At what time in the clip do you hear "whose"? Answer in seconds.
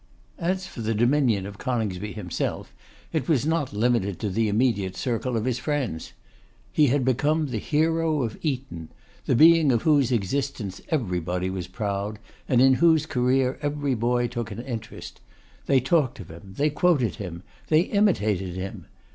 9.83-10.11, 12.81-13.05